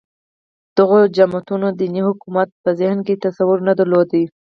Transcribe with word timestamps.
دغو 0.77 0.99
جماعتونو 1.17 1.67
دیني 1.79 2.01
حکومت 2.09 2.49
په 2.63 2.69
ذهن 2.79 2.99
کې 3.07 3.21
تصور 3.25 3.57
نه 3.67 3.73
درلود 3.79 4.09